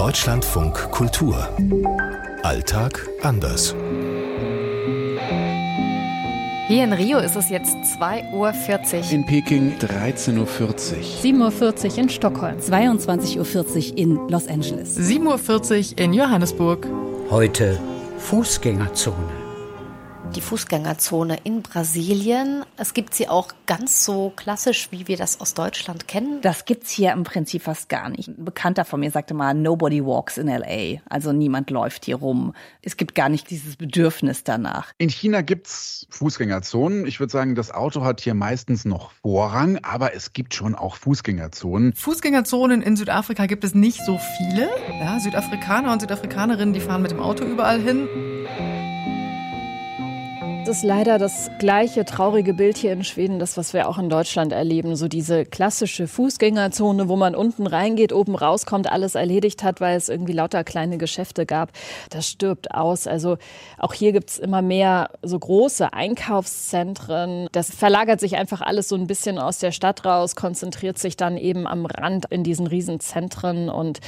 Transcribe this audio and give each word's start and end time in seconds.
Deutschlandfunk 0.00 0.90
Kultur. 0.92 1.46
Alltag 2.42 3.06
anders. 3.20 3.74
Hier 6.68 6.84
in 6.84 6.94
Rio 6.94 7.18
ist 7.18 7.36
es 7.36 7.50
jetzt 7.50 7.76
2.40 8.00 8.32
Uhr. 8.32 9.12
In 9.12 9.26
Peking 9.26 9.76
13.40 9.76 10.38
Uhr. 10.38 10.46
7.40 10.46 11.90
Uhr 11.90 11.98
in 11.98 12.08
Stockholm. 12.08 12.56
22.40 12.56 13.90
Uhr 13.90 13.98
in 13.98 14.28
Los 14.28 14.48
Angeles. 14.48 14.98
7.40 14.98 15.92
Uhr 15.92 15.98
in 15.98 16.14
Johannesburg. 16.14 16.86
Heute 17.28 17.78
Fußgängerzone 18.16 19.39
die 20.34 20.40
Fußgängerzone 20.40 21.38
in 21.42 21.62
Brasilien. 21.62 22.64
Es 22.76 22.94
gibt 22.94 23.14
sie 23.14 23.28
auch 23.28 23.48
ganz 23.66 24.04
so 24.04 24.32
klassisch, 24.36 24.88
wie 24.92 25.08
wir 25.08 25.16
das 25.16 25.40
aus 25.40 25.54
Deutschland 25.54 26.06
kennen. 26.06 26.40
Das 26.40 26.64
gibt's 26.66 26.90
hier 26.90 27.12
im 27.12 27.24
Prinzip 27.24 27.62
fast 27.62 27.88
gar 27.88 28.08
nicht. 28.08 28.28
Ein 28.28 28.44
Bekannter 28.44 28.84
von 28.84 29.00
mir 29.00 29.10
sagte 29.10 29.34
mal, 29.34 29.54
nobody 29.54 30.04
walks 30.04 30.38
in 30.38 30.46
LA. 30.46 31.00
Also 31.08 31.32
niemand 31.32 31.70
läuft 31.70 32.04
hier 32.04 32.16
rum. 32.16 32.54
Es 32.82 32.96
gibt 32.96 33.16
gar 33.16 33.28
nicht 33.28 33.50
dieses 33.50 33.76
Bedürfnis 33.76 34.44
danach. 34.44 34.92
In 34.98 35.08
China 35.08 35.40
gibt's 35.40 36.06
Fußgängerzonen. 36.10 37.06
Ich 37.06 37.18
würde 37.18 37.32
sagen, 37.32 37.56
das 37.56 37.72
Auto 37.72 38.04
hat 38.04 38.20
hier 38.20 38.34
meistens 38.34 38.84
noch 38.84 39.10
Vorrang, 39.22 39.78
aber 39.82 40.14
es 40.14 40.32
gibt 40.32 40.54
schon 40.54 40.76
auch 40.76 40.94
Fußgängerzonen. 40.94 41.92
Fußgängerzonen 41.94 42.82
in 42.82 42.96
Südafrika 42.96 43.46
gibt 43.46 43.64
es 43.64 43.74
nicht 43.74 44.04
so 44.04 44.20
viele. 44.36 44.68
Ja, 45.00 45.18
Südafrikaner 45.18 45.92
und 45.92 46.00
Südafrikanerinnen, 46.00 46.72
die 46.72 46.80
fahren 46.80 47.02
mit 47.02 47.10
dem 47.10 47.20
Auto 47.20 47.44
überall 47.44 47.80
hin 47.80 48.08
ist 50.68 50.82
leider 50.82 51.18
das 51.18 51.50
gleiche 51.58 52.04
traurige 52.04 52.54
Bild 52.54 52.76
hier 52.76 52.92
in 52.92 53.02
Schweden, 53.02 53.38
das, 53.38 53.56
was 53.56 53.72
wir 53.72 53.88
auch 53.88 53.98
in 53.98 54.08
Deutschland 54.08 54.52
erleben. 54.52 54.94
So 54.94 55.08
diese 55.08 55.44
klassische 55.44 56.06
Fußgängerzone, 56.06 57.08
wo 57.08 57.16
man 57.16 57.34
unten 57.34 57.66
reingeht, 57.66 58.12
oben 58.12 58.34
rauskommt, 58.34 58.90
alles 58.90 59.14
erledigt 59.14 59.62
hat, 59.62 59.80
weil 59.80 59.96
es 59.96 60.08
irgendwie 60.08 60.32
lauter 60.32 60.62
kleine 60.62 60.98
Geschäfte 60.98 61.46
gab. 61.46 61.72
Das 62.10 62.28
stirbt 62.28 62.74
aus. 62.74 63.06
Also 63.06 63.38
auch 63.78 63.94
hier 63.94 64.12
gibt 64.12 64.30
es 64.30 64.38
immer 64.38 64.62
mehr 64.62 65.10
so 65.22 65.38
große 65.38 65.92
Einkaufszentren. 65.92 67.48
Das 67.52 67.74
verlagert 67.74 68.20
sich 68.20 68.36
einfach 68.36 68.60
alles 68.60 68.88
so 68.88 68.96
ein 68.96 69.06
bisschen 69.06 69.38
aus 69.38 69.58
der 69.58 69.72
Stadt 69.72 70.04
raus, 70.04 70.36
konzentriert 70.36 70.98
sich 70.98 71.16
dann 71.16 71.36
eben 71.36 71.66
am 71.66 71.86
Rand 71.86 72.26
in 72.30 72.44
diesen 72.44 72.66
Riesenzentren. 72.66 73.70
Und 73.70 74.00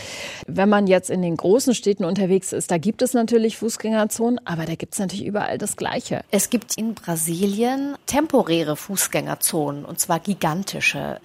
wenn 0.47 0.69
man 0.69 0.87
jetzt 0.87 1.11
in 1.11 1.23
den 1.23 1.37
großen 1.37 1.75
Städten 1.75 2.05
unterwegs 2.05 2.53
ist, 2.53 2.71
da 2.71 2.79
gibt 2.79 3.03
es 3.03 3.15
natürlich 3.15 3.59
Fußgängerzonen, 3.59 4.41
aber 4.45 4.67
da 4.67 4.75
gibt 4.75 4.95
es 4.95 4.99
natürlich 4.99 5.25
überall 5.25 5.59
das 5.59 5.77
Gleiche. 5.77 6.23
Es 6.31 6.42
gibt 6.51 6.77
in 6.77 6.95
Brasilien 6.95 7.97
temporäre 8.07 8.77
Fußgängerzonen, 8.77 9.85
und 9.85 10.01
zwar 10.01 10.21
gigantische. 10.21 11.21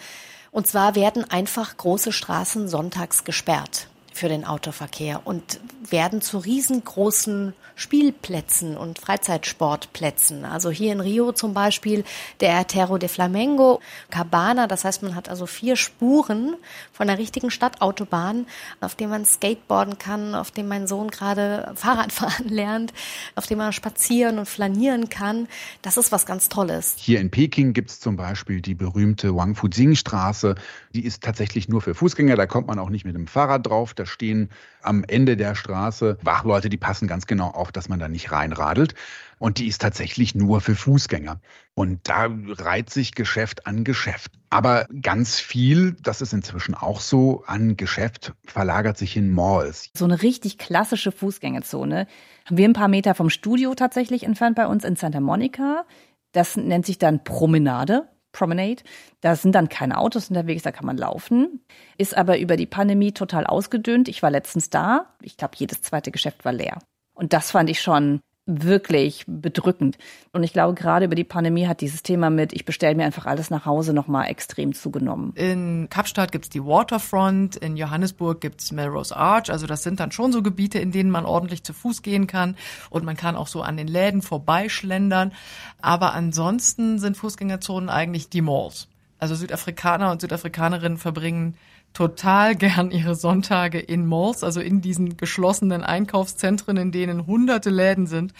Und 0.52 0.68
zwar 0.68 0.96
werden 0.96 1.30
einfach 1.30 1.78
große 1.78 2.12
Straßen 2.12 2.68
sonntags 2.68 3.24
gesperrt 3.24 3.88
für 4.18 4.30
den 4.30 4.46
Autoverkehr 4.46 5.22
und 5.26 5.60
werden 5.90 6.22
zu 6.22 6.40
riesengroßen 6.40 7.54
Spielplätzen 7.76 8.76
und 8.76 8.98
Freizeitsportplätzen. 8.98 10.46
Also 10.46 10.72
hier 10.72 10.92
in 10.92 11.00
Rio 11.00 11.32
zum 11.32 11.54
Beispiel 11.54 12.04
der 12.40 12.66
Terro 12.66 12.98
de 12.98 13.08
Flamengo, 13.08 13.82
Cabana. 14.10 14.66
Das 14.66 14.84
heißt, 14.84 15.04
man 15.04 15.14
hat 15.14 15.30
also 15.30 15.46
vier 15.46 15.76
Spuren 15.76 16.56
von 16.92 17.06
der 17.06 17.20
richtigen 17.20 17.52
Stadtautobahn, 17.52 18.48
auf 18.82 18.96
dem 18.96 19.12
man 19.12 19.26
skateboarden 19.26 20.00
kann, 20.00 20.34
auf 20.34 20.50
dem 20.50 20.68
mein 20.68 20.88
Sohn 20.88 21.12
gerade 21.12 21.72
Fahrrad 21.76 22.12
fahren 22.12 22.50
lernt, 22.50 22.94
auf 23.36 23.46
dem 23.46 23.60
man 23.60 23.72
spazieren 23.72 24.40
und 24.40 24.48
flanieren 24.48 25.10
kann. 25.10 25.48
Das 25.84 25.98
ist 25.98 26.12
was 26.12 26.26
ganz 26.26 26.50
Tolles. 26.50 26.96
Hier 26.98 27.22
in 27.22 27.30
Peking 27.30 27.74
gibt 27.74 27.92
es 27.92 28.00
zum 28.00 28.16
Beispiel 28.16 28.62
die 28.62 28.74
berühmte 28.74 29.36
Wang 29.36 29.54
Fuzing 29.54 29.94
Straße. 29.94 30.56
Die 30.96 31.06
ist 31.06 31.22
tatsächlich 31.22 31.70
nur 31.70 31.82
für 31.82 31.94
Fußgänger. 31.94 32.36
Da 32.36 32.48
kommt 32.48 32.66
man 32.66 32.80
auch 32.80 32.90
nicht 32.90 33.06
mit 33.06 33.14
dem 33.14 33.28
Fahrrad 33.28 33.68
drauf. 33.68 33.94
Da 33.94 34.07
stehen 34.08 34.50
am 34.82 35.04
Ende 35.04 35.38
der 35.38 35.56
Straße 35.56 36.18
Wachleute, 36.22 36.70
die 36.70 36.78
passen 36.78 37.08
ganz 37.08 37.28
genau 37.28 37.50
auf, 37.50 37.72
dass 37.72 37.90
man 37.90 38.00
da 38.00 38.08
nicht 38.08 38.32
reinradelt. 38.32 38.96
Und 39.40 39.60
die 39.60 39.68
ist 39.68 39.82
tatsächlich 39.82 40.34
nur 40.34 40.62
für 40.62 40.76
Fußgänger. 40.76 41.40
Und 41.76 42.08
da 42.10 42.28
reiht 42.58 42.90
sich 42.90 43.14
Geschäft 43.14 43.68
an 43.68 43.84
Geschäft. 43.84 44.32
Aber 44.50 44.88
ganz 45.02 45.40
viel, 45.40 45.96
das 46.02 46.22
ist 46.22 46.34
inzwischen 46.34 46.74
auch 46.74 47.00
so, 47.00 47.44
an 47.46 47.78
Geschäft 47.78 48.34
verlagert 48.46 48.98
sich 48.98 49.16
in 49.16 49.32
Malls. 49.32 49.92
So 49.96 50.06
eine 50.06 50.24
richtig 50.24 50.58
klassische 50.58 51.12
Fußgängerzone 51.12 52.08
haben 52.46 52.58
wir 52.58 52.68
ein 52.68 52.74
paar 52.74 52.88
Meter 52.88 53.14
vom 53.14 53.30
Studio 53.30 53.76
tatsächlich 53.76 54.24
entfernt 54.24 54.56
bei 54.56 54.66
uns 54.66 54.84
in 54.84 54.96
Santa 54.96 55.20
Monica. 55.20 55.86
Das 56.32 56.56
nennt 56.56 56.86
sich 56.86 56.98
dann 56.98 57.24
Promenade. 57.24 58.08
Promenade. 58.38 58.84
Da 59.22 59.36
sind 59.36 59.54
dann 59.54 59.70
keine 59.70 59.98
Autos 59.98 60.30
unterwegs, 60.30 60.64
da 60.64 60.72
kann 60.72 60.86
man 60.86 60.98
laufen. 60.98 61.62
Ist 61.98 62.16
aber 62.16 62.38
über 62.38 62.56
die 62.56 62.68
Pandemie 62.68 63.12
total 63.12 63.48
ausgedünnt. 63.48 64.08
Ich 64.08 64.22
war 64.22 64.30
letztens 64.30 64.70
da. 64.70 65.14
Ich 65.22 65.38
glaube, 65.38 65.56
jedes 65.58 65.82
zweite 65.82 66.12
Geschäft 66.12 66.46
war 66.46 66.54
leer. 66.54 66.78
Und 67.16 67.34
das 67.34 67.52
fand 67.52 67.70
ich 67.70 67.82
schon 67.82 68.20
wirklich 68.48 69.26
bedrückend. 69.28 69.98
Und 70.32 70.44
ich 70.44 70.54
glaube, 70.54 70.74
gerade 70.74 71.06
über 71.06 71.16
die 71.16 71.26
Pandemie 71.26 71.68
hat 71.68 71.82
dieses 71.82 72.02
Thema 72.02 72.30
mit, 72.30 72.54
ich 72.54 72.66
bestelle 72.66 72.96
mir 72.96 73.06
einfach 73.06 73.26
alles 73.26 73.50
nach 73.50 73.66
Hause 73.66 73.94
nochmal 73.94 74.30
extrem 74.30 74.74
zugenommen. 74.74 75.34
In 75.36 75.90
Kapstadt 75.90 76.32
gibt's 76.32 76.50
die 76.50 76.64
Waterfront, 76.64 77.58
in 77.58 77.78
Johannesburg 77.78 78.40
gibt's 78.42 78.72
Melrose 78.72 79.16
Arch. 79.16 79.52
Also 79.52 79.68
das 79.68 79.84
sind 79.84 80.00
dann 80.00 80.12
schon 80.12 80.32
so 80.32 80.42
Gebiete, 80.42 80.80
in 80.80 80.92
denen 80.92 81.12
man 81.12 81.26
ordentlich 81.26 81.64
zu 81.64 81.74
Fuß 81.74 82.02
gehen 82.02 82.26
kann. 82.26 82.56
Und 82.90 83.04
man 83.04 83.18
kann 83.18 83.36
auch 83.36 83.48
so 83.48 83.62
an 83.62 83.78
den 83.78 83.88
Läden 83.88 84.22
vorbeischlendern. 84.22 85.34
Aber 85.82 86.14
ansonsten 86.14 87.00
sind 87.00 87.18
Fußgängerzonen 87.18 87.90
eigentlich 87.90 88.30
die 88.30 88.42
Malls. 88.42 88.88
Also 89.20 89.36
Südafrikaner 89.36 90.12
und 90.12 90.22
Südafrikanerinnen 90.22 90.98
verbringen 90.98 91.56
total 91.94 92.56
gern 92.56 92.92
ihre 92.92 93.16
Sonntage 93.16 93.80
in 93.80 94.06
Malls, 94.06 94.44
also 94.44 94.60
in 94.60 94.82
diesen 94.82 95.18
geschlossenen 95.18 95.84
Einkaufszentren, 95.84 96.78
in 96.78 96.92
denen 96.92 97.26
hunderte 97.26 97.72
Läden 97.72 98.06
sind 98.06 98.34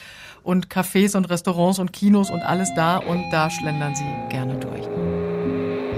und 0.44 0.68
Cafés 0.68 1.18
und 1.18 1.26
Restaurants 1.30 1.80
und 1.80 1.94
Kinos 1.94 2.30
und 2.30 2.42
alles 2.42 2.72
da 2.76 2.98
und 2.98 3.32
da 3.32 3.50
schlendern 3.50 3.96
sie 3.96 4.06
gerne 4.30 4.60
durch. 4.60 4.88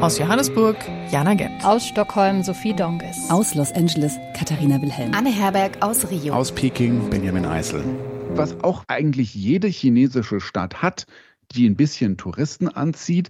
Aus 0.01 0.17
Johannesburg, 0.17 0.77
Jana 1.11 1.33
Gent. 1.33 1.65
Aus 1.65 1.85
Stockholm, 1.85 2.41
Sophie 2.41 2.73
Donges. 2.73 3.29
Aus 3.29 3.55
Los 3.55 3.73
Angeles, 3.73 4.15
Katharina 4.33 4.81
Wilhelm. 4.81 5.13
Anne 5.13 5.29
Herberg 5.29 5.81
aus 5.81 6.09
Rio. 6.09 6.33
Aus 6.33 6.53
Peking, 6.53 7.09
Benjamin 7.09 7.45
Eisel. 7.45 7.83
Was 8.29 8.63
auch 8.63 8.85
eigentlich 8.87 9.35
jede 9.35 9.67
chinesische 9.67 10.39
Stadt 10.39 10.81
hat, 10.81 11.05
die 11.51 11.67
ein 11.67 11.75
bisschen 11.75 12.15
Touristen 12.15 12.69
anzieht, 12.69 13.27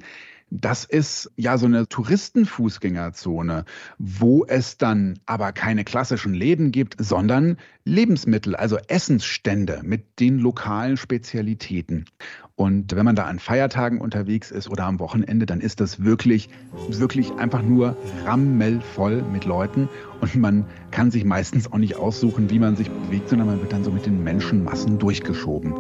das 0.52 0.84
ist 0.84 1.32
ja 1.36 1.58
so 1.58 1.66
eine 1.66 1.88
Touristenfußgängerzone, 1.88 3.66
wo 3.98 4.46
es 4.46 4.78
dann 4.78 5.20
aber 5.26 5.52
keine 5.52 5.84
klassischen 5.84 6.34
Läden 6.34 6.72
gibt, 6.72 6.96
sondern 6.98 7.58
Lebensmittel, 7.84 8.56
also 8.56 8.78
Essensstände 8.88 9.82
mit 9.84 10.20
den 10.20 10.40
lokalen 10.40 10.98
Spezialitäten. 10.98 12.06
Und 12.56 12.96
wenn 12.96 13.06
man 13.06 13.16
da 13.16 13.24
an 13.24 13.40
Feiertagen 13.40 14.02
unterwegs 14.02 14.52
ist 14.52 14.70
oder 14.70 14.86
am 14.86 15.00
Wochenende, 15.00 15.46
dann 15.46 15.62
ist 15.62 15.80
das 15.80 16.04
wirklich, 16.04 16.50
wirklich 16.90 17.32
einfach 17.34 17.62
nur 17.62 17.96
rammelvoll 18.26 19.22
mit 19.22 19.46
Leuten. 19.46 19.88
Und 20.20 20.36
man 20.36 20.66
kann 20.92 21.10
sich 21.10 21.24
meistens 21.24 21.72
auch 21.72 21.78
nicht 21.78 21.96
aussuchen, 21.96 22.50
wie 22.50 22.60
man 22.60 22.76
sich 22.76 22.90
bewegt, 22.90 23.30
sondern 23.30 23.48
man 23.48 23.62
wird 23.62 23.72
dann 23.72 23.86
so 23.86 23.92
mit 23.92 24.06
den 24.06 24.24
Menschenmassen 24.24 25.00
durchgeschoben. 25.00 25.74